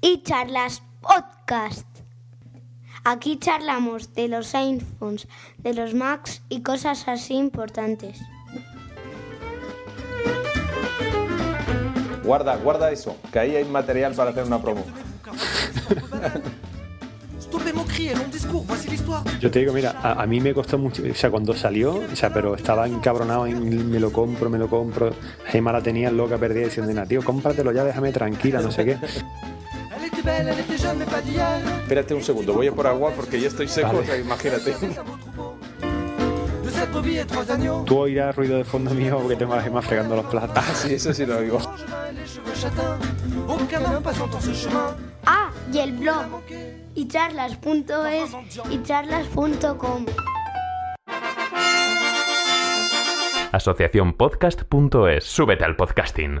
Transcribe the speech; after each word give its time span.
y 0.00 0.22
Charlas 0.22 0.82
Podcast. 1.00 1.86
Aquí 3.04 3.38
charlamos 3.38 4.14
de 4.14 4.28
los 4.28 4.54
iPhones, 4.54 5.28
de 5.58 5.74
los 5.74 5.94
Macs 5.94 6.42
y 6.48 6.62
cosas 6.62 7.08
así 7.08 7.34
importantes. 7.34 8.20
Guarda, 12.24 12.56
guarda 12.56 12.90
eso, 12.90 13.16
que 13.32 13.38
ahí 13.38 13.56
hay 13.56 13.64
material 13.64 14.14
para 14.14 14.30
hacer 14.30 14.44
una 14.44 14.60
promo. 14.60 14.84
Yo 19.40 19.50
te 19.50 19.60
digo, 19.60 19.72
mira, 19.72 19.94
a, 20.02 20.22
a 20.22 20.26
mí 20.26 20.40
me 20.40 20.52
costó 20.52 20.76
mucho, 20.76 21.02
o 21.10 21.14
sea, 21.14 21.30
cuando 21.30 21.54
salió, 21.54 21.94
o 21.94 22.16
sea, 22.16 22.32
pero 22.32 22.54
estaba 22.54 22.86
encabronado 22.86 23.46
en 23.46 23.90
me 23.90 23.98
lo 23.98 24.12
compro, 24.12 24.50
me 24.50 24.58
lo 24.58 24.68
compro. 24.68 25.14
Gemma 25.46 25.72
la 25.72 25.80
tenía 25.80 26.10
loca 26.10 26.36
perdida 26.36 26.64
diciendo, 26.66 26.92
"Nah, 26.92 27.06
tío, 27.06 27.24
cómpratelo 27.24 27.72
ya, 27.72 27.84
déjame 27.84 28.12
tranquila, 28.12 28.60
no 28.60 28.70
sé 28.70 28.84
qué. 28.84 28.98
Espérate 31.82 32.14
un 32.14 32.22
segundo, 32.22 32.52
voy 32.52 32.68
a 32.68 32.72
por 32.72 32.86
agua 32.86 33.12
porque 33.14 33.40
ya 33.40 33.48
estoy 33.48 33.68
seco, 33.68 33.88
Vale. 33.88 33.98
o 34.00 34.04
sea, 34.04 34.16
imagínate. 34.16 34.74
Tú 37.86 37.98
oirás 37.98 38.36
ruido 38.36 38.58
de 38.58 38.64
fondo 38.64 38.90
mío 38.92 39.18
porque 39.20 39.36
tengo 39.36 39.54
a 39.54 39.62
Gemma 39.62 39.82
fregando 39.82 40.16
los 40.16 40.26
platos. 40.26 40.52
Ah, 40.56 40.74
sí, 40.74 40.94
eso 40.94 41.12
sí 41.12 41.26
lo 41.26 41.38
oigo. 41.38 41.60
Ah, 45.26 45.50
y 45.72 45.78
el 45.78 45.92
blog. 45.92 46.24
Y 46.94 47.08
charlas.es 47.08 48.36
y 48.70 48.82
charlas.com. 48.82 50.06
Asociaciónpodcast.es. 53.52 55.24
Súbete 55.24 55.64
al 55.64 55.76
podcasting. 55.76 56.40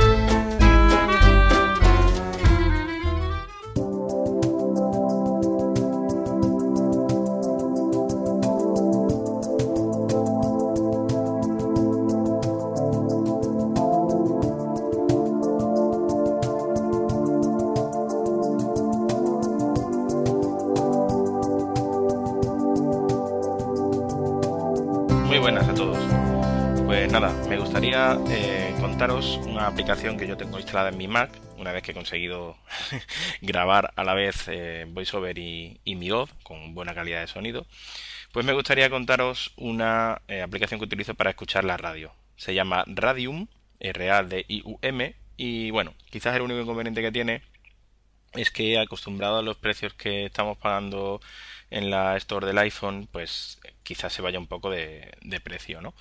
Nada, 27.11 27.33
me 27.49 27.57
gustaría 27.57 28.17
eh, 28.29 28.73
contaros 28.79 29.35
una 29.43 29.67
aplicación 29.67 30.17
que 30.17 30.25
yo 30.25 30.37
tengo 30.37 30.57
instalada 30.57 30.89
en 30.89 30.97
mi 30.97 31.09
Mac, 31.09 31.29
una 31.57 31.73
vez 31.73 31.83
que 31.83 31.91
he 31.91 31.93
conseguido 31.93 32.55
grabar 33.41 33.91
a 33.97 34.05
la 34.05 34.13
vez 34.13 34.47
eh, 34.47 34.85
VoiceOver 34.87 35.37
y, 35.37 35.81
y 35.83 35.95
mi 35.95 36.09
voz 36.09 36.33
con 36.41 36.73
buena 36.73 36.95
calidad 36.95 37.19
de 37.19 37.27
sonido. 37.27 37.65
Pues 38.31 38.45
me 38.45 38.53
gustaría 38.53 38.89
contaros 38.89 39.51
una 39.57 40.21
eh, 40.29 40.41
aplicación 40.41 40.79
que 40.79 40.85
utilizo 40.85 41.13
para 41.13 41.31
escuchar 41.31 41.65
la 41.65 41.75
radio. 41.75 42.13
Se 42.37 42.53
llama 42.53 42.85
Radium, 42.87 43.47
R-A-D-I-U-M, 43.81 45.15
y 45.35 45.69
bueno, 45.71 45.93
quizás 46.11 46.33
el 46.37 46.43
único 46.43 46.61
inconveniente 46.61 47.01
que 47.01 47.11
tiene 47.11 47.41
es 48.31 48.51
que 48.51 48.79
acostumbrado 48.79 49.39
a 49.39 49.43
los 49.43 49.57
precios 49.57 49.93
que 49.95 50.27
estamos 50.27 50.57
pagando 50.57 51.19
en 51.71 51.91
la 51.91 52.15
store 52.15 52.47
del 52.47 52.57
iPhone, 52.59 53.09
pues 53.11 53.59
quizás 53.83 54.13
se 54.13 54.21
vaya 54.21 54.39
un 54.39 54.47
poco 54.47 54.69
de 54.69 55.41
precio, 55.43 55.81
¿no? 55.81 55.93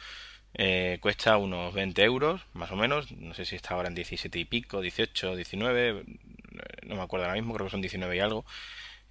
Eh, 0.54 0.98
cuesta 1.00 1.36
unos 1.36 1.72
20 1.74 2.02
euros, 2.04 2.42
más 2.52 2.70
o 2.72 2.76
menos. 2.76 3.12
No 3.12 3.34
sé 3.34 3.44
si 3.44 3.56
está 3.56 3.74
ahora 3.74 3.88
en 3.88 3.94
17 3.94 4.38
y 4.38 4.44
pico, 4.44 4.80
18, 4.80 5.36
19, 5.36 6.04
no 6.86 6.96
me 6.96 7.02
acuerdo 7.02 7.26
ahora 7.26 7.36
mismo, 7.36 7.54
creo 7.54 7.66
que 7.66 7.70
son 7.70 7.80
19 7.80 8.16
y 8.16 8.20
algo. 8.20 8.44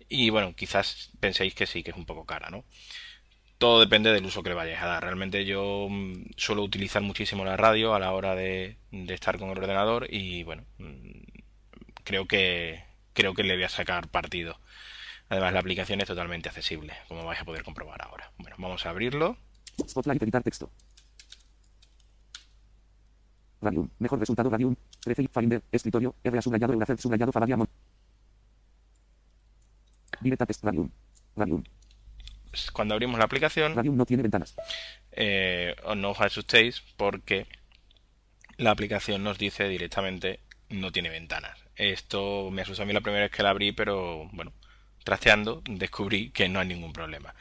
Y 0.09 0.29
bueno, 0.29 0.55
quizás 0.55 1.11
penséis 1.19 1.53
que 1.55 1.67
sí, 1.67 1.83
que 1.83 1.91
es 1.91 1.97
un 1.97 2.05
poco 2.05 2.25
cara, 2.25 2.49
¿no? 2.49 2.63
Todo 3.57 3.79
depende 3.79 4.11
del 4.13 4.25
uso 4.25 4.41
que 4.43 4.49
le 4.49 4.55
vayáis 4.55 4.81
a 4.81 4.87
dar. 4.87 5.03
Realmente 5.03 5.45
yo 5.45 5.87
mm, 5.89 6.31
suelo 6.37 6.63
utilizar 6.63 7.01
muchísimo 7.01 7.45
la 7.45 7.57
radio 7.57 7.93
a 7.93 7.99
la 7.99 8.13
hora 8.13 8.35
de, 8.35 8.77
de 8.91 9.13
estar 9.13 9.37
con 9.37 9.49
el 9.49 9.57
ordenador 9.57 10.07
y 10.09 10.43
bueno, 10.43 10.65
mm, 10.77 11.21
creo 12.03 12.25
que 12.25 12.83
creo 13.13 13.33
que 13.33 13.43
le 13.43 13.55
voy 13.55 13.63
a 13.63 13.69
sacar 13.69 14.07
partido. 14.07 14.59
Además, 15.29 15.53
la 15.53 15.59
aplicación 15.59 16.01
es 16.01 16.07
totalmente 16.07 16.49
accesible, 16.49 16.93
como 17.07 17.25
vais 17.25 17.39
a 17.39 17.45
poder 17.45 17.63
comprobar 17.63 18.01
ahora. 18.01 18.31
Bueno, 18.37 18.55
vamos 18.57 18.85
a 18.85 18.89
abrirlo. 18.89 19.37
Spotlight 19.87 20.23
editar 20.23 20.41
texto. 20.41 20.71
Radium. 23.61 23.89
Mejor 23.99 24.19
resultado 24.19 24.49
Radium. 24.49 24.75
13 25.01 25.27
Finder. 25.27 25.61
Escritorio. 25.71 26.15
R 26.23 26.41
subrayado 26.41 26.73
Euracel 26.73 26.97
subrayado 26.99 27.31
Faladia. 27.31 27.57
Directa 30.21 30.45
test 30.45 30.63
Radium. 30.63 30.89
Radium. 31.35 31.63
Pues, 32.49 32.71
Cuando 32.71 32.93
abrimos 32.95 33.17
la 33.19 33.25
aplicación, 33.25 33.75
Radium 33.75 33.95
no 33.95 34.05
tiene 34.05 34.23
ventanas. 34.23 34.55
eh, 35.11 35.75
os 35.85 35.97
no 35.97 36.11
os 36.11 36.19
asustéis 36.21 36.81
porque 36.97 37.47
la 38.57 38.71
aplicación 38.71 39.23
nos 39.23 39.37
dice 39.37 39.67
directamente 39.67 40.39
no 40.69 40.91
tiene 40.91 41.09
ventanas. 41.09 41.57
Esto 41.75 42.49
me 42.51 42.61
asustó 42.63 42.83
a 42.83 42.85
mí 42.85 42.93
la 42.93 43.01
primera 43.01 43.23
vez 43.23 43.31
que 43.31 43.43
la 43.43 43.49
abrí, 43.51 43.71
pero 43.71 44.27
bueno, 44.33 44.51
trasteando 45.09 45.61
descubrí 45.67 46.29
que 46.29 46.47
no 46.49 46.59
hay 46.59 46.67
ningún 46.67 46.93
problema. 46.93 47.33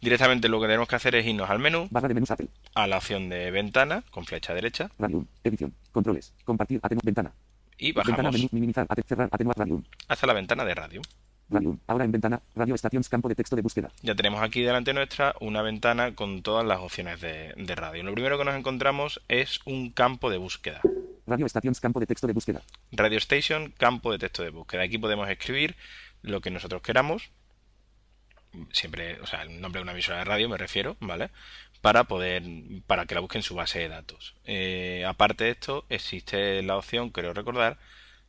Directamente 0.00 0.48
lo 0.50 0.60
que 0.60 0.66
tenemos 0.66 0.86
que 0.88 0.96
hacer 0.96 1.14
es 1.14 1.26
irnos 1.26 1.48
al 1.48 1.58
menú, 1.58 1.88
Barra 1.90 2.08
de 2.08 2.14
menús 2.14 2.30
Apple. 2.30 2.48
a 2.74 2.86
la 2.86 2.98
opción 2.98 3.30
de 3.30 3.50
ventana 3.50 4.04
con 4.10 4.26
flecha 4.26 4.52
derecha 4.52 4.90
Radium. 4.98 5.24
Edición. 5.42 5.72
Controles. 5.92 6.34
Compartir. 6.44 6.80
Atenuar. 6.82 7.04
Ventana. 7.04 7.32
y 7.78 7.92
Ventana 7.92 8.10
bajamos 8.16 8.32
menú. 8.34 8.48
Minimizar. 8.52 8.86
Ate- 8.90 9.02
cerrar. 9.08 9.28
Atenuar. 9.32 9.56
Radium. 9.58 9.82
hasta 10.08 10.26
la 10.26 10.34
ventana 10.34 10.64
de 10.66 10.74
radio. 10.74 11.00
Radium. 11.48 11.78
Ahora 11.86 12.04
en 12.04 12.12
ventana. 12.12 12.42
Radio 12.54 12.74
estaciones. 12.74 13.08
Campo 13.08 13.28
de 13.30 13.34
texto 13.34 13.56
de 13.56 13.62
búsqueda. 13.62 13.90
Ya 14.02 14.14
tenemos 14.14 14.42
aquí 14.42 14.60
delante 14.62 14.92
nuestra 14.92 15.34
una 15.40 15.62
ventana 15.62 16.14
con 16.14 16.42
todas 16.42 16.66
las 16.66 16.80
opciones 16.80 17.20
de, 17.22 17.54
de 17.56 17.74
radio. 17.74 18.02
Lo 18.02 18.12
primero 18.12 18.36
que 18.36 18.44
nos 18.44 18.54
encontramos 18.56 19.22
es 19.28 19.60
un 19.64 19.90
campo 19.90 20.28
de 20.28 20.36
búsqueda. 20.36 20.80
Radio 21.26 21.46
estaciones. 21.46 21.80
Campo 21.80 22.00
de 22.00 22.06
texto 22.06 22.26
de 22.26 22.32
búsqueda. 22.34 22.60
Radio 22.92 23.16
Station, 23.18 23.72
campo 23.78 24.12
de 24.12 24.18
texto 24.18 24.42
de 24.42 24.50
búsqueda. 24.50 24.82
Aquí 24.82 24.98
podemos 24.98 25.28
escribir 25.28 25.74
lo 26.26 26.40
que 26.40 26.50
nosotros 26.50 26.82
queramos. 26.82 27.30
Siempre, 28.72 29.20
o 29.20 29.26
sea, 29.26 29.42
el 29.42 29.60
nombre 29.60 29.80
de 29.80 29.82
una 29.82 29.92
emisora 29.92 30.18
de 30.18 30.24
radio 30.24 30.48
me 30.48 30.56
refiero, 30.56 30.96
¿vale? 31.00 31.30
Para 31.82 32.04
poder, 32.04 32.42
para 32.86 33.06
que 33.06 33.14
la 33.14 33.20
busquen 33.20 33.40
en 33.40 33.42
su 33.44 33.54
base 33.54 33.78
de 33.80 33.88
datos. 33.88 34.34
Eh, 34.44 35.04
aparte 35.06 35.44
de 35.44 35.50
esto, 35.50 35.84
existe 35.88 36.62
la 36.62 36.76
opción, 36.76 37.10
creo 37.10 37.32
recordar, 37.34 37.78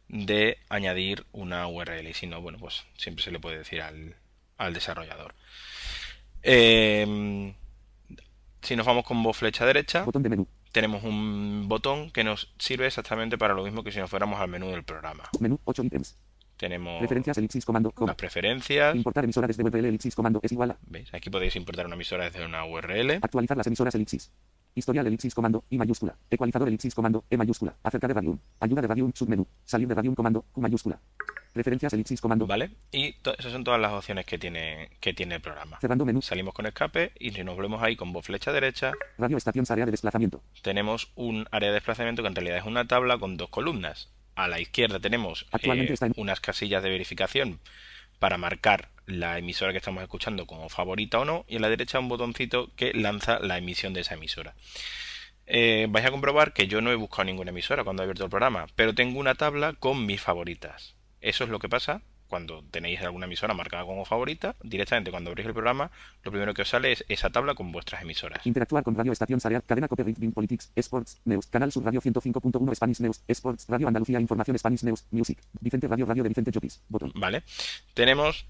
de 0.09 0.57
añadir 0.69 1.25
una 1.31 1.67
URL. 1.67 2.07
Y 2.07 2.13
si 2.13 2.27
no, 2.27 2.41
bueno, 2.41 2.57
pues 2.59 2.85
siempre 2.97 3.23
se 3.23 3.31
le 3.31 3.39
puede 3.39 3.59
decir 3.59 3.81
al, 3.81 4.15
al 4.57 4.73
desarrollador. 4.73 5.33
Eh, 6.43 7.53
si 8.61 8.75
nos 8.75 8.85
vamos 8.85 9.05
con 9.05 9.21
voz 9.23 9.37
flecha 9.37 9.65
derecha, 9.65 10.03
Botón 10.03 10.23
de 10.23 10.29
menú. 10.29 10.47
tenemos 10.71 11.03
un 11.03 11.67
botón 11.67 12.11
que 12.11 12.23
nos 12.23 12.53
sirve 12.59 12.87
exactamente 12.87 13.37
para 13.37 13.53
lo 13.53 13.63
mismo 13.63 13.83
que 13.83 13.91
si 13.91 13.99
nos 13.99 14.09
fuéramos 14.09 14.39
al 14.41 14.49
menú 14.49 14.69
del 14.69 14.83
programa. 14.83 15.23
Menú. 15.39 15.59
8 15.63 15.83
ítems. 15.83 16.15
Tenemos 16.57 16.99
Preferencias. 16.99 17.37
Elipsis. 17.37 17.65
Comando. 17.65 17.91
Coma. 17.91 18.07
las 18.07 18.15
preferencias. 18.15 18.95
Importar 18.95 19.23
emisora 19.23 19.47
desde 19.47 19.63
URL. 19.63 19.85
Elipsis. 19.85 20.15
Comando. 20.15 20.39
Es 20.43 20.51
igual 20.51 20.71
a. 20.71 20.77
¿Veis? 20.87 21.13
Aquí 21.13 21.29
podéis 21.29 21.55
importar 21.55 21.85
una 21.85 21.95
emisora 21.95 22.25
desde 22.25 22.45
una 22.45 22.65
URL. 22.65 23.19
Actualizar 23.21 23.57
las 23.57 23.67
emisoras 23.67 23.93
elipsis. 23.95 24.31
Historial 24.75 25.07
elipsis 25.07 25.33
comando 25.33 25.65
I 25.71 25.77
mayúscula. 25.77 26.15
Ecualizador 26.29 26.67
elipsis 26.67 26.93
comando 26.93 27.25
E 27.31 27.37
mayúscula. 27.37 27.75
Acerca 27.81 28.07
de 28.07 28.13
Radium. 28.13 28.37
Ayuda 28.59 28.81
de 28.81 28.87
Radium 28.87 29.11
submenú. 29.13 29.47
Salir 29.65 29.87
de 29.87 29.95
Radium 29.95 30.13
comando 30.13 30.43
Q 30.51 30.61
mayúscula. 30.61 30.99
Referencias 31.55 31.93
elipsis 31.93 32.21
comando. 32.21 32.45
¿Vale? 32.45 32.69
Y 32.91 33.15
esas 33.39 33.51
son 33.51 33.63
todas 33.63 33.81
las 33.81 33.91
opciones 33.91 34.25
que 34.25 34.37
tiene, 34.37 34.91
que 34.99 35.15
tiene 35.15 35.35
el 35.35 35.41
programa. 35.41 35.79
Cerrando 35.79 36.05
menú. 36.05 36.21
Salimos 36.21 36.53
con 36.53 36.67
escape 36.67 37.11
y 37.19 37.31
si 37.31 37.43
nos 37.43 37.55
volvemos 37.55 37.81
ahí 37.81 37.95
con 37.95 38.13
voz 38.13 38.27
flecha 38.27 38.51
derecha, 38.51 38.91
Radio 39.17 39.37
estación 39.37 39.65
área 39.67 39.85
de 39.85 39.91
desplazamiento. 39.91 40.43
tenemos 40.61 41.11
un 41.15 41.47
área 41.51 41.69
de 41.69 41.73
desplazamiento 41.73 42.21
que 42.21 42.27
en 42.27 42.35
realidad 42.35 42.57
es 42.59 42.65
una 42.65 42.87
tabla 42.87 43.17
con 43.17 43.35
dos 43.35 43.49
columnas. 43.49 44.11
A 44.37 44.47
la 44.47 44.59
izquierda 44.59 44.99
tenemos 44.99 45.45
Actualmente 45.51 45.91
eh, 45.91 45.95
está 45.95 46.05
en- 46.05 46.13
unas 46.15 46.39
casillas 46.39 46.81
de 46.83 46.89
verificación 46.89 47.59
para 48.19 48.37
marcar 48.37 48.89
la 49.05 49.37
emisora 49.37 49.71
que 49.71 49.77
estamos 49.79 50.01
escuchando 50.03 50.45
como 50.45 50.69
favorita 50.69 51.19
o 51.19 51.25
no, 51.25 51.43
y 51.47 51.57
a 51.57 51.59
la 51.59 51.69
derecha 51.69 51.99
un 51.99 52.07
botoncito 52.09 52.71
que 52.75 52.93
lanza 52.93 53.39
la 53.39 53.57
emisión 53.57 53.93
de 53.93 54.01
esa 54.01 54.13
emisora. 54.15 54.53
Eh, 55.45 55.87
vais 55.89 56.05
a 56.05 56.11
comprobar 56.11 56.53
que 56.53 56.67
yo 56.67 56.81
no 56.81 56.91
he 56.91 56.95
buscado 56.95 57.23
ninguna 57.23 57.51
emisora 57.51 57.83
cuando 57.83 58.03
he 58.03 58.05
abierto 58.05 58.25
el 58.25 58.29
programa, 58.29 58.67
pero 58.75 58.93
tengo 58.93 59.19
una 59.19 59.35
tabla 59.35 59.73
con 59.73 60.05
mis 60.05 60.19
favoritas. 60.21 60.95
Eso 61.21 61.43
es 61.45 61.49
lo 61.49 61.59
que 61.59 61.69
pasa 61.69 62.01
cuando 62.27 62.63
tenéis 62.69 63.01
alguna 63.01 63.25
emisora 63.25 63.53
marcada 63.53 63.85
como 63.85 64.05
favorita, 64.05 64.55
directamente 64.61 65.11
cuando 65.11 65.29
abrís 65.29 65.45
el 65.45 65.53
programa, 65.53 65.91
lo 66.23 66.31
primero 66.31 66.53
que 66.53 66.61
os 66.61 66.69
sale 66.69 66.91
es 66.91 67.05
esa 67.09 67.29
tabla 67.29 67.55
con 67.55 67.71
vuestras 67.71 68.01
emisoras. 68.01 68.45
Interactuar 68.45 68.83
con 68.83 68.95
Radio 68.95 69.11
Estación 69.11 69.39
Sareal, 69.39 69.63
Cadena 69.63 69.87
Cope 69.87 70.03
Ritmo 70.03 70.31
Politics, 70.31 70.71
Sports, 70.75 71.21
News, 71.25 71.47
Canal 71.47 71.71
Sur 71.71 71.83
Radio 71.83 72.01
105.1 72.01 72.75
Spanish 72.75 72.99
News, 72.99 73.23
Sports, 73.27 73.65
Radio 73.69 73.87
Andalucía 73.87 74.19
Información 74.19 74.57
Spanish 74.57 74.83
News, 74.83 75.05
Music, 75.11 75.39
Vicente 75.59 75.87
Radio 75.87 76.05
Radio 76.05 76.23
de 76.23 76.29
Vicente 76.29 76.51
Chopis, 76.51 76.81
botón. 76.89 77.11
¿Vale? 77.15 77.43
Tenemos 77.93 78.45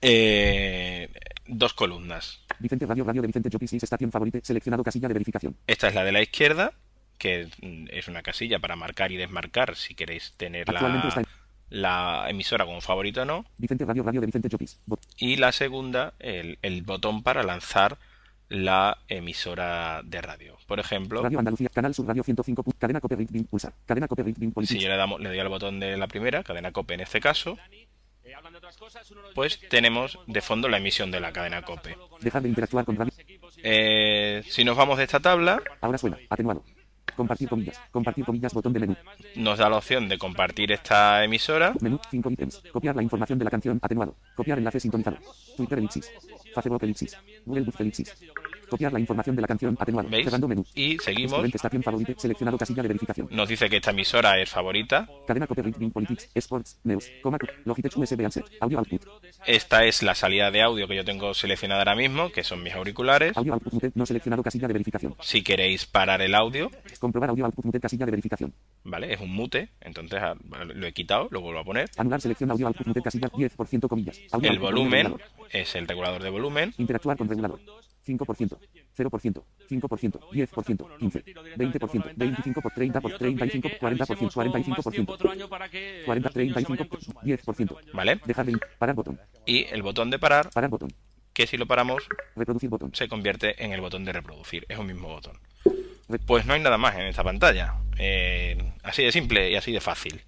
eh, 0.00 1.08
dos 1.46 1.74
columnas. 1.74 2.40
Vicente 2.58 2.86
Radio 2.86 3.04
Radio 3.04 3.22
de 3.22 3.26
Vicente 3.28 3.50
Chopis 3.50 3.72
is 3.72 3.82
estación 3.82 4.10
favorite, 4.10 4.40
seleccionado 4.42 4.82
casilla 4.82 5.08
de 5.08 5.14
verificación. 5.14 5.56
Esta 5.66 5.88
es 5.88 5.94
la 5.94 6.04
de 6.04 6.12
la 6.12 6.22
izquierda, 6.22 6.72
que 7.18 7.48
es 7.90 8.08
una 8.08 8.22
casilla 8.22 8.58
para 8.58 8.76
marcar 8.76 9.12
y 9.12 9.16
desmarcar 9.16 9.76
si 9.76 9.94
queréis 9.94 10.32
tener 10.36 10.68
Actualmente 10.68 11.08
está 11.08 11.20
la, 11.20 11.28
la 11.72 12.26
emisora 12.28 12.66
como 12.66 12.80
favorito 12.82 13.22
o 13.22 13.24
no. 13.24 13.46
Vicente 13.56 13.84
Radio 13.86 14.02
Radio 14.02 14.20
de 14.20 14.26
Vicente 14.26 14.48
Chopis. 14.50 14.78
Y 15.16 15.36
la 15.36 15.52
segunda, 15.52 16.12
el, 16.18 16.58
el 16.60 16.82
botón 16.82 17.22
para 17.22 17.42
lanzar 17.42 17.96
la 18.50 18.98
emisora 19.08 20.02
de 20.04 20.20
radio. 20.20 20.58
Por 20.66 20.78
ejemplo, 20.78 21.22
Radio 21.22 21.38
Andalucía, 21.38 21.70
Canal 21.70 21.94
Sur 21.94 22.06
Radio 22.06 22.22
105. 22.22 22.62
pu- 22.62 22.74
Cadena 22.78 23.00
Cope 23.00 23.16
Ritmo 23.16 23.44
pulsar. 23.44 23.72
Cadena 23.86 24.06
Cope 24.06 24.22
Ritmo 24.22 24.52
si 24.64 24.78
yo 24.78 24.88
le, 24.90 24.96
damos, 24.96 25.18
le 25.20 25.30
doy 25.30 25.38
al 25.38 25.48
botón 25.48 25.80
de 25.80 25.96
la 25.96 26.06
primera, 26.08 26.42
cadena 26.42 26.72
COPE 26.72 26.94
en 26.94 27.00
este 27.00 27.20
caso, 27.20 27.56
pues 29.34 29.58
tenemos 29.70 30.18
de 30.26 30.40
fondo 30.42 30.68
la 30.68 30.76
emisión 30.78 31.10
de 31.10 31.20
la 31.20 31.32
cadena 31.32 31.62
COPE. 31.62 31.96
Dejar 32.20 32.42
de 32.42 32.48
interactuar 32.50 32.84
con 32.84 32.96
radio. 32.96 33.12
Eh, 33.62 34.42
si 34.48 34.64
nos 34.64 34.76
vamos 34.76 34.98
de 34.98 35.04
esta 35.04 35.20
tabla, 35.20 35.62
Ahora 35.80 35.98
suena, 35.98 36.18
atenuado. 36.28 36.62
Compartir 37.16 37.48
comillas, 37.48 37.80
compartir 37.90 38.24
comillas, 38.24 38.52
botón 38.54 38.72
de 38.72 38.80
menú. 38.80 38.96
nos 39.36 39.58
da 39.58 39.68
la 39.68 39.76
opción 39.76 40.08
de 40.08 40.18
compartir 40.18 40.72
esta 40.72 41.24
emisora. 41.24 41.74
Menú, 41.80 42.00
5 42.10 42.30
ítems. 42.30 42.62
Copiar 42.72 42.96
la 42.96 43.02
información 43.02 43.38
de 43.38 43.44
la 43.44 43.50
canción, 43.50 43.78
atenuado. 43.82 44.16
Copiar 44.34 44.58
enlace 44.58 44.80
sintonizado. 44.80 45.18
Twitter 45.56 45.78
elipsis. 45.78 46.10
Facebook 46.54 46.82
elipsis. 46.82 47.16
Google 47.44 47.66
elipsis. 47.78 48.14
Copiar 48.72 48.92
la 48.92 49.00
información 49.00 49.36
de 49.36 49.42
la 49.42 49.48
canción, 49.48 49.76
atenuado. 49.78 50.08
¿Veis? 50.08 50.24
Cerrando 50.24 50.48
menú. 50.48 50.64
Y 50.74 50.96
seguimos. 50.98 51.44
Estación 51.44 51.82
favorite, 51.82 52.14
seleccionado 52.16 52.56
casilla 52.56 52.82
de 52.82 52.88
verificación. 52.88 53.28
Nos 53.30 53.48
dice 53.48 53.68
que 53.68 53.76
esta 53.76 53.90
emisora 53.90 54.40
es 54.40 54.48
favorita. 54.48 55.06
Cadena 55.26 55.46
Cope 55.46 55.60
Ritmo 55.62 55.90
Politics, 55.90 56.30
Sports, 56.34 56.80
News, 56.84 57.10
Coma, 57.22 57.36
Logitech 57.66 57.96
USB 57.96 58.24
Answer, 58.24 58.44
Audio 58.60 58.78
Output. 58.78 59.06
Esta 59.46 59.84
es 59.84 60.02
la 60.02 60.14
salida 60.14 60.50
de 60.50 60.62
audio 60.62 60.88
que 60.88 60.96
yo 60.96 61.04
tengo 61.04 61.34
seleccionada 61.34 61.82
ahora 61.82 61.96
mismo, 61.96 62.30
que 62.32 62.44
son 62.44 62.62
mis 62.62 62.72
auriculares. 62.72 63.36
Audio 63.36 63.52
Output 63.52 63.74
Muted, 63.74 63.92
no 63.94 64.06
seleccionado 64.06 64.42
casilla 64.42 64.66
de 64.68 64.72
verificación. 64.72 65.14
Si 65.20 65.42
queréis 65.42 65.84
parar 65.84 66.22
el 66.22 66.34
audio, 66.34 66.70
Comprobar 66.98 67.28
Audio 67.28 67.44
Output 67.44 67.66
Muted 67.66 67.80
casilla 67.80 68.06
de 68.06 68.10
verificación. 68.12 68.54
¿vale? 68.84 69.12
Es 69.12 69.20
un 69.20 69.30
mute, 69.30 69.70
entonces 69.80 70.18
ah, 70.22 70.34
lo 70.74 70.86
he 70.86 70.92
quitado, 70.92 71.28
lo 71.30 71.40
vuelvo 71.40 71.60
a 71.60 71.64
poner. 71.64 71.90
Anular 71.96 72.20
selección 72.20 72.50
Audio 72.50 72.66
Output 72.68 72.86
Muted 72.86 73.02
casilla 73.02 73.28
10% 73.28 73.88
comillas. 73.88 74.18
Audio 74.30 74.50
El 74.50 74.58
volumen 74.58 75.06
regulador. 75.06 75.48
es 75.50 75.74
el 75.74 75.86
regulador 75.86 76.22
de 76.22 76.30
volumen. 76.30 76.74
Interactuar 76.78 77.16
con 77.16 77.28
regulador. 77.28 77.60
5%, 78.04 78.58
0%, 78.96 79.42
5%, 79.68 80.20
10%, 80.32 80.98
15, 80.98 81.24
20%, 81.56 82.12
25 82.16 82.60
por 82.60 82.72
30 82.72 83.00
por 83.00 83.16
35, 83.16 83.68
40%, 83.80 84.30
45%, 84.32 86.04
40, 86.04 86.30
35, 86.30 86.84
10%. 87.22 87.78
¿Vale? 87.94 88.20
Dejar 88.26 88.46
de 88.46 88.58
parar 88.78 88.94
botón. 88.96 89.20
Y 89.46 89.64
el 89.66 89.82
botón 89.82 90.10
de 90.10 90.18
parar, 90.18 90.50
Parar 90.50 90.70
botón. 90.70 90.92
que 91.32 91.46
si 91.46 91.56
lo 91.56 91.66
paramos, 91.66 92.02
Reproducir 92.36 92.68
botón. 92.70 92.94
se 92.94 93.08
convierte 93.08 93.62
en 93.64 93.72
el 93.72 93.80
botón 93.80 94.04
de 94.04 94.12
reproducir. 94.12 94.66
Es 94.68 94.78
un 94.78 94.86
mismo 94.86 95.08
botón. 95.08 95.38
Pues 96.26 96.44
no 96.44 96.54
hay 96.54 96.60
nada 96.60 96.76
más 96.78 96.94
en 96.96 97.02
esta 97.02 97.22
pantalla. 97.24 97.74
Eh, 97.98 98.72
así 98.82 99.02
de 99.04 99.12
simple 99.12 99.50
y 99.50 99.54
así 99.56 99.70
de 99.72 99.80
fácil. 99.80 100.22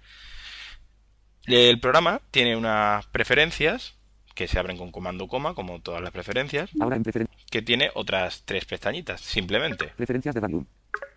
El 1.45 1.79
programa 1.79 2.21
tiene 2.31 2.55
unas 2.55 3.05
preferencias 3.07 3.95
que 4.33 4.47
se 4.47 4.57
abren 4.59 4.77
con 4.77 4.91
comando 4.91 5.27
coma, 5.27 5.53
como 5.53 5.79
todas 5.81 6.01
las 6.01 6.11
preferencias, 6.11 6.69
Ahora 6.79 6.95
en 6.97 7.03
preferen- 7.03 7.29
que 7.55 7.61
tiene 7.61 7.89
otras 7.93 8.43
tres 8.43 8.65
pestañitas, 8.65 9.21
simplemente. 9.21 9.93
preferencias 9.95 10.35
de 10.35 10.41
Radium. 10.41 10.65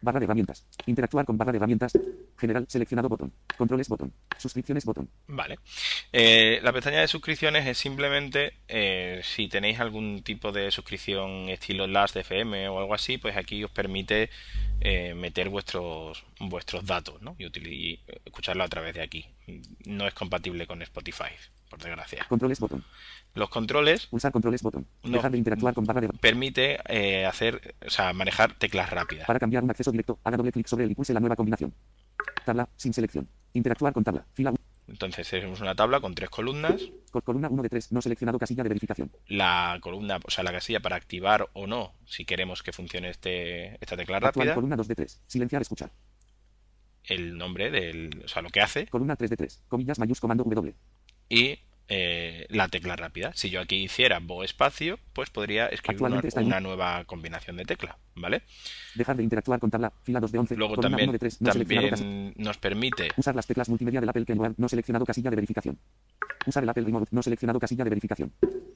Barra 0.01 0.21
de 0.21 0.25
herramientas. 0.25 0.65
Interactuar 0.87 1.27
con 1.27 1.37
barra 1.37 1.51
de 1.51 1.57
herramientas. 1.59 1.99
General 2.39 2.65
seleccionado 2.69 3.09
botón. 3.09 3.33
Controles 3.57 3.89
botón. 3.89 4.13
Suscripciones 4.39 4.85
botón. 4.85 5.11
Vale. 5.27 5.59
Eh, 6.13 6.61
la 6.63 6.73
pestaña 6.73 7.01
de 7.01 7.09
suscripciones 7.09 7.67
es 7.67 7.77
simplemente 7.77 8.53
eh, 8.69 9.21
si 9.25 9.49
tenéis 9.49 9.81
algún 9.81 10.23
tipo 10.23 10.53
de 10.53 10.71
suscripción 10.71 11.49
estilo 11.49 11.89
Last 11.89 12.15
FM 12.15 12.69
o 12.69 12.79
algo 12.79 12.95
así, 12.95 13.19
pues 13.19 13.37
aquí 13.37 13.65
os 13.65 13.73
permite 13.73 14.31
eh, 14.81 15.15
meter 15.15 15.49
vuestros 15.49 16.25
vuestros 16.39 16.87
datos 16.87 17.21
¿no? 17.21 17.35
y, 17.37 17.47
y 17.69 18.01
escucharlo 18.25 18.63
a 18.63 18.69
través 18.69 18.95
de 18.95 19.03
aquí. 19.03 19.27
No 19.87 20.07
es 20.07 20.15
compatible 20.15 20.69
con 20.69 20.83
Spotify, 20.83 21.33
por 21.69 21.81
desgracia. 21.81 22.25
Controles 22.29 22.61
botón. 22.61 22.85
Los 23.35 23.49
controles 23.51 24.07
Pulsar 24.07 24.33
controles 24.33 24.63
botón. 24.63 24.87
No. 25.03 25.11
Dejar 25.11 25.31
de 25.31 25.39
interactuar 25.39 25.75
con 25.75 25.85
barra 25.85 26.01
de 26.01 26.09
permite 26.09 26.79
eh, 26.89 27.27
hacer, 27.27 27.77
o 27.87 27.91
sea, 27.91 28.13
manejar 28.13 28.55
teclas 28.55 28.91
rápidas. 28.91 29.27
Para 29.27 29.39
cambiar 29.39 29.63
un 29.63 29.71
acceso 29.71 29.91
directo, 29.93 30.19
haga 30.25 30.37
doble 30.37 30.53
clic 30.53 30.67
sobre 30.67 30.85
él 30.85 30.91
y 30.91 30.95
pulse 30.95 31.13
la 31.15 31.21
nueva 31.21 31.37
combinación. 31.37 31.75
Tabla, 32.45 32.69
sin 32.77 32.93
selección. 32.93 33.29
Interactuar 33.53 33.93
con 33.93 34.05
tabla. 34.05 34.27
Fila 34.33 34.51
1. 34.51 34.59
Entonces 34.89 35.29
tenemos 35.29 35.61
una 35.61 35.75
tabla 35.75 36.01
con 36.01 36.15
tres 36.15 36.31
columnas. 36.31 36.81
columna 37.23 37.49
1 37.51 37.63
de 37.63 37.69
3, 37.69 37.93
no 37.93 38.01
seleccionado 38.01 38.39
casilla 38.39 38.63
de 38.63 38.71
verificación. 38.71 39.13
La 39.27 39.79
columna, 39.83 40.19
o 40.25 40.31
sea, 40.31 40.43
la 40.45 40.51
casilla 40.53 40.81
para 40.81 40.97
activar 40.97 41.51
o 41.53 41.67
no, 41.67 41.93
si 42.07 42.25
queremos 42.25 42.63
que 42.63 42.73
funcione 42.73 43.11
este, 43.11 43.75
esta 43.83 43.97
tecla 43.99 44.17
Actual, 44.17 44.33
rápida. 44.35 44.55
columna 44.55 44.77
2 44.77 44.89
de 44.89 44.95
3. 44.95 45.23
Silenciar, 45.27 45.61
escuchar. 45.63 45.91
el 47.05 47.37
nombre 47.37 47.71
del, 47.71 48.23
o 48.25 48.29
sea, 48.29 48.41
lo 48.43 48.49
que 48.51 48.61
hace 48.61 48.87
Columna 48.87 49.17
3 49.17 49.31
de 49.31 49.37
3. 49.37 49.65
Comillas, 49.69 49.99
mayús, 49.99 50.21
comando 50.21 50.45
W. 50.45 50.75
y 51.29 51.59
eh, 51.91 52.47
la 52.51 52.69
tecla 52.69 52.97
rápida. 52.97 53.33
Si 53.35 53.49
yo 53.49 53.63
aquí 53.63 53.77
hiciera 53.77 54.19
bo 54.21 54.45
espacio, 54.45 54.99
pues 55.15 55.31
podría 55.31 55.69
escribir 55.69 56.03
una, 56.37 56.61
nueva 56.61 57.05
combinación 57.05 57.57
de 57.57 57.65
tecla, 57.65 57.97
¿vale? 58.15 58.43
Dejar 58.95 59.17
de 59.17 59.23
interactuar 59.23 59.59
con 59.59 59.71
tabla. 59.71 59.93
Fila 60.03 60.21
2 60.21 60.33
de 60.33 60.39
11. 60.39 60.57
Luego 60.57 60.77
también, 60.77 61.09
1 61.09 61.13
de 61.13 61.19
3, 61.19 61.41
no 61.41 61.53
también 61.53 62.35
nos 62.37 62.59
permite 62.59 63.09
Usar 63.17 63.35
las 63.35 63.47
teclas 63.47 63.71
multimedia 63.71 64.01
del 64.01 64.09
Apple 64.09 64.27
Keyboard, 64.27 64.55
no 64.59 64.69
seleccionado 64.69 65.07
casilla 65.07 65.31
de 65.31 65.37
verificación. 65.37 65.79
Usar 66.45 66.63
el 66.63 66.69
Apple 66.69 66.85
Remote, 66.85 67.09
no 67.11 67.23
seleccionado 67.23 67.59
casilla 67.59 67.85
de 67.85 67.91
verificación. 67.91 68.33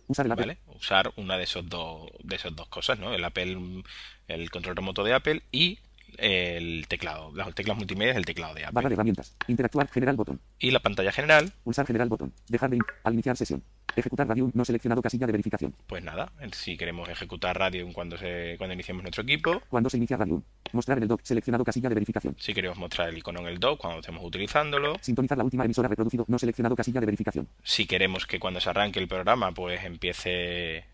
Usar 0.06 0.25
el 0.25 0.32
Apple. 0.32 0.46
¿vale? 0.46 0.58
usar 0.75 1.12
una 1.16 1.37
de 1.37 1.44
esos 1.44 1.69
dos 1.69 2.10
de 2.22 2.37
esas 2.37 2.56
dos 2.56 2.69
cosas, 2.69 2.99
¿no? 2.99 3.12
El 3.12 3.25
Apple, 3.25 3.82
el 4.28 4.50
control 4.50 4.75
remoto 4.75 5.04
de 5.04 5.12
Apple 5.12 5.43
y 5.52 5.78
el 6.19 6.87
teclado, 6.88 7.32
las 7.35 7.55
teclas 7.55 7.76
multimedia 7.76 8.14
del 8.14 8.25
teclado 8.25 8.55
de 8.55 8.62
Barra 8.62 8.73
de 8.73 8.79
Apple. 8.87 8.94
herramientas. 8.94 9.37
Interactuar, 9.49 9.88
general 9.88 10.17
botón. 10.17 10.41
Y 10.59 10.70
la 10.70 10.81
pantalla 10.81 11.12
general, 11.12 11.53
Pulsar 11.64 11.87
general 11.87 12.09
botón. 12.09 12.32
Dejar 12.49 12.70
de 12.70 12.76
in- 12.76 12.82
al 13.05 13.12
iniciar 13.14 13.37
sesión. 13.37 13.62
Ejecutar 13.94 14.26
radio, 14.26 14.50
no 14.55 14.64
seleccionado 14.64 15.03
casilla 15.03 15.26
de 15.26 15.32
verificación. 15.32 15.75
pues 15.87 16.03
nada, 16.03 16.32
si 16.53 16.76
queremos 16.79 17.09
ejecutar 17.11 17.59
radio 17.59 17.87
cuando 17.92 18.16
se 18.16 18.54
cuando 18.57 18.73
iniciemos 18.73 19.02
nuestro 19.02 19.23
equipo, 19.23 19.61
Cuando 19.69 19.90
se 19.90 19.99
inicia 19.99 20.16
radio. 20.16 20.42
Mostrar 20.73 20.97
en 20.97 21.02
el 21.02 21.09
dock, 21.09 21.21
seleccionado 21.23 21.64
casilla 21.64 21.88
de 21.90 21.95
verificación. 21.95 22.35
si 22.38 22.54
queremos 22.54 22.78
mostrar 22.78 23.11
el 23.11 23.19
icono 23.19 23.40
en 23.40 23.47
el 23.49 23.59
dock 23.59 23.78
cuando 23.81 24.00
estemos 24.00 24.25
utilizándolo, 24.25 24.97
Sintonizar 25.02 25.37
la 25.37 25.45
última 25.45 25.64
emisora 25.66 25.88
reproducido, 25.88 26.25
no 26.28 26.38
seleccionado 26.38 26.75
casilla 26.75 27.00
de 27.00 27.07
verificación. 27.07 27.49
si 27.62 27.87
queremos 27.87 28.26
que 28.26 28.38
cuando 28.40 28.61
se 28.61 28.71
arranque 28.71 28.99
el 28.99 29.09
programa 29.09 29.52
pues 29.52 29.85
empiece 29.85 30.85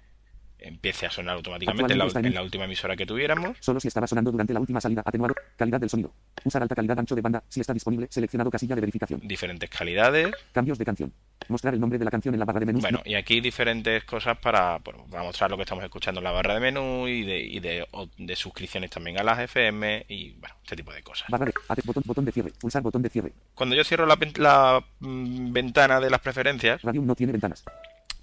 empiece 0.61 1.07
a 1.07 1.11
sonar 1.11 1.37
automáticamente 1.37 1.93
en 1.93 1.99
la, 1.99 2.07
en- 2.15 2.35
la 2.35 2.43
última 2.43 2.65
emisora 2.65 2.97
que 2.97 3.07
tuviéramos 3.07 3.57
Solo 3.61 3.81
si 3.81 3.89
estaba 3.89 4.07
sonando 4.07 4.31
durante 4.33 4.53
la 4.53 4.61
última 4.61 4.81
salida. 4.81 5.03
Atenuado. 5.05 5.35
Calidad 5.57 5.81
del 5.81 5.89
sonido. 5.91 6.13
Usar 6.45 6.63
alta 6.63 6.75
calidad 6.75 6.99
ancho 6.99 7.15
de 7.15 7.21
banda. 7.21 7.43
Si 7.49 7.61
está 7.61 7.73
disponible. 7.75 8.07
Seleccionado 8.11 8.51
casilla 8.51 8.75
de 8.75 8.81
verificación. 8.81 9.21
diferentes 9.23 9.69
calidades 9.71 10.33
Cambios 10.53 10.79
de 10.79 10.85
canción. 10.85 11.13
Mostrar 11.49 11.75
el 11.75 11.81
nombre 11.81 11.99
de 11.99 12.05
la 12.05 12.11
canción 12.11 12.35
en 12.35 12.39
la 12.41 12.45
barra 12.45 12.61
de 12.61 12.67
menús. 12.67 12.83
bueno 12.83 13.01
y 13.05 13.15
aquí 13.15 13.41
diferentes 13.41 14.05
cosas 14.05 14.37
para, 14.39 14.79
bueno, 14.79 15.07
para 15.11 15.23
mostrar 15.23 15.51
lo 15.51 15.57
que 15.57 15.63
estamos 15.63 15.85
escuchando 15.85 16.21
en 16.21 16.25
la 16.25 16.33
barra 16.33 16.55
de 16.55 16.61
menú 16.61 17.07
y 17.09 17.23
de, 17.25 17.39
y 17.41 17.61
de, 17.61 17.87
de 18.19 18.37
suscripciones 18.37 18.91
también 18.91 19.19
a 19.19 19.23
las 19.23 19.39
FM 19.39 20.05
y 20.09 20.33
bueno 20.33 20.55
este 20.63 20.77
tipo 20.77 20.93
de 20.93 21.03
cosas 21.03 21.29
Barra 21.31 21.47
de. 21.47 21.53
botón, 21.85 22.03
botón 22.07 22.25
de 22.25 22.33
cierre. 22.33 22.53
Pulsar 22.61 22.83
botón 22.83 23.03
de 23.03 23.09
cierre. 23.09 23.33
cuando 23.55 23.75
yo 23.75 23.85
cierro 23.85 24.05
la, 24.07 24.17
ven- 24.17 24.33
la, 24.37 24.85
mm, 25.01 25.53
ventana 25.53 26.01
de 26.01 26.11
las 26.11 26.21
preferencias 26.21 26.83
Radio 26.83 27.01
no 27.03 27.15
tiene 27.15 27.33
ventanas. 27.33 27.65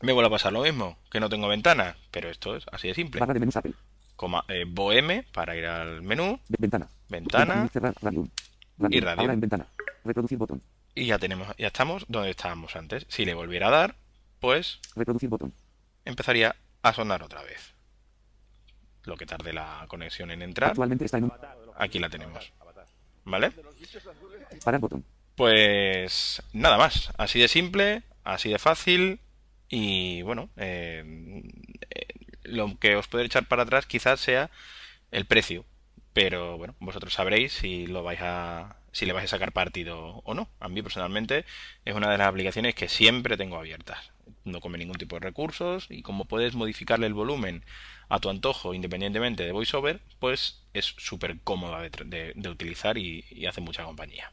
Me 0.01 0.11
vuelve 0.13 0.27
a 0.27 0.31
pasar 0.31 0.53
lo 0.53 0.61
mismo 0.63 0.97
que 1.09 1.19
no 1.19 1.29
tengo 1.29 1.47
ventana 1.47 1.95
pero 2.11 2.29
esto 2.29 2.55
es 2.55 2.65
así 2.71 2.87
de 2.89 2.93
simple 2.93 3.19
Barra 3.19 3.33
de 3.33 3.39
menús 3.39 3.55
Apple. 3.55 3.73
Coma, 4.15 4.45
eh, 4.47 4.65
boem 4.67 5.23
para 5.33 5.55
ir 5.55 5.65
al 5.65 6.01
menú 6.01 6.39
Ve- 6.47 6.57
Ventana. 6.59 6.87
ventana 7.09 7.67
Cerrar. 7.71 7.93
Radio. 8.01 8.27
Y 8.89 8.99
radio. 8.99 9.21
Ahora 9.21 9.33
en 9.33 9.41
ventana. 9.41 9.67
Reproducir 10.03 10.37
botón. 10.37 10.61
y 10.93 11.05
ya 11.07 11.17
tenemos 11.19 11.47
ya 11.57 11.67
estamos 11.67 12.05
donde 12.07 12.29
estábamos 12.29 12.75
antes 12.75 13.05
si 13.09 13.25
le 13.25 13.33
volviera 13.33 13.67
a 13.67 13.71
dar 13.71 13.95
pues 14.39 14.79
Reproducir 14.95 15.29
botón. 15.29 15.53
empezaría 16.05 16.55
a 16.81 16.93
sonar 16.93 17.23
otra 17.23 17.41
vez 17.43 17.73
lo 19.03 19.17
que 19.17 19.25
tarde 19.25 19.53
la 19.53 19.85
conexión 19.87 20.31
en 20.31 20.41
entrar 20.41 20.69
Actualmente 20.71 21.05
está 21.05 21.17
en 21.17 21.25
un. 21.25 21.31
aquí 21.77 21.99
la 21.99 22.09
tenemos 22.09 22.51
vale 23.25 23.51
Parar 24.63 24.79
botón. 24.79 25.03
pues 25.35 26.41
nada 26.53 26.77
más 26.77 27.11
así 27.17 27.39
de 27.39 27.47
simple 27.47 28.03
así 28.23 28.49
de 28.49 28.59
fácil 28.59 29.19
y 29.69 30.21
bueno 30.21 30.49
eh, 30.57 31.43
eh, 31.89 32.07
lo 32.43 32.77
que 32.79 32.95
os 32.95 33.07
puede 33.07 33.25
echar 33.25 33.47
para 33.47 33.63
atrás 33.63 33.85
quizás 33.85 34.19
sea 34.19 34.49
el 35.11 35.25
precio 35.25 35.65
pero 36.13 36.57
bueno 36.57 36.75
vosotros 36.79 37.13
sabréis 37.13 37.53
si 37.53 37.87
lo 37.87 38.03
vais 38.03 38.21
a 38.21 38.77
si 38.95 39.05
le 39.05 39.11
vais 39.11 39.25
a 39.25 39.27
sacar 39.27 39.51
partido 39.51 40.21
o 40.23 40.33
no. 40.33 40.47
A 40.61 40.69
mí 40.69 40.81
personalmente 40.81 41.43
es 41.83 41.93
una 41.93 42.09
de 42.09 42.17
las 42.17 42.29
aplicaciones 42.29 42.75
que 42.75 42.87
siempre 42.87 43.35
tengo 43.35 43.57
abiertas. 43.57 44.11
No 44.45 44.61
come 44.61 44.77
ningún 44.77 44.95
tipo 44.95 45.17
de 45.17 45.19
recursos 45.19 45.87
y 45.89 46.01
como 46.01 46.23
puedes 46.23 46.55
modificarle 46.55 47.05
el 47.05 47.13
volumen 47.13 47.65
a 48.07 48.19
tu 48.19 48.29
antojo 48.29 48.73
independientemente 48.73 49.43
de 49.43 49.51
VoiceOver, 49.51 49.99
pues 50.19 50.63
es 50.73 50.95
súper 50.97 51.41
cómoda 51.43 51.81
de, 51.81 52.33
de, 52.33 52.49
utilizar 52.49 52.97
y, 52.97 53.25
y 53.29 53.47
hace 53.47 53.59
mucha 53.59 53.83
compañía. 53.83 54.31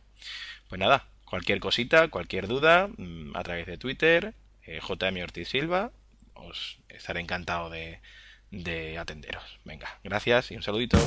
Pues 0.69 0.79
nada, 0.79 1.09
cualquier 1.25 1.59
cosita, 1.59 2.07
cualquier 2.07 2.47
duda, 2.47 2.89
mm, 2.97 3.37
a 3.37 3.43
través 3.43 3.67
de 3.67 3.79
Twitter, 3.79 4.33
eh, 4.73 4.81
JM 4.81 5.23
Ortiz 5.23 5.49
Silva, 5.49 5.93
os 6.35 6.79
estaré 6.89 7.21
encantado 7.21 7.71
de, 7.71 8.01
de 8.51 8.99
atenderos. 8.99 9.59
Venga, 9.65 9.99
gracias 10.03 10.51
y 10.51 10.57
un 10.57 10.63
saludito. 10.63 10.99